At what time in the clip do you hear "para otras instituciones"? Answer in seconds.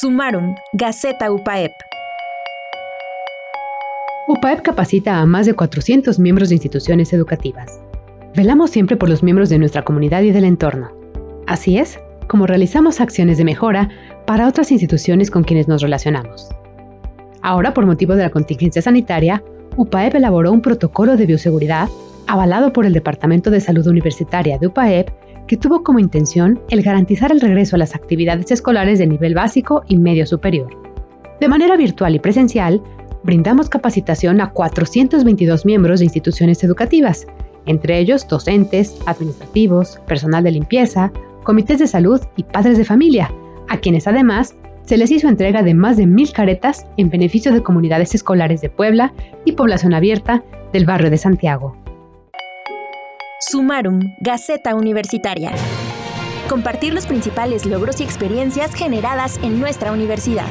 14.26-15.30